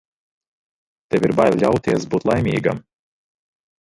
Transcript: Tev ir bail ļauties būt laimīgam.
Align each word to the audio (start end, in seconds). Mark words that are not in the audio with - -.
Tev 1.13 1.27
ir 1.29 1.35
bail 1.41 1.57
ļauties 1.65 2.07
būt 2.15 2.29
laimīgam. 2.31 2.85